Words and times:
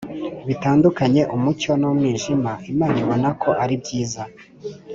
bitandukanye 0.47 1.21
umucyo 1.35 1.71
n’umwijima, 1.81 2.51
Imana 2.71 2.95
ibona 3.03 3.29
ko 3.41 3.49
ari 3.63 3.75
byiza. 3.81 4.23